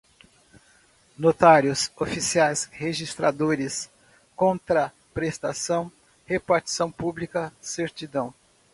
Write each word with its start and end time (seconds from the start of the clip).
notários, 1.15 1.91
oficiais 1.95 2.63
registradores, 2.71 3.87
contraprestação, 4.35 5.91
repartição 6.25 6.91
pública, 6.91 7.53
certidão 7.61 8.33